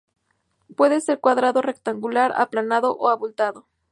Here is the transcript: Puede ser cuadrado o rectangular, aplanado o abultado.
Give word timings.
Puede 0.75 0.99
ser 0.99 1.19
cuadrado 1.19 1.59
o 1.59 1.61
rectangular, 1.61 2.33
aplanado 2.35 2.97
o 2.97 3.09
abultado. 3.09 3.67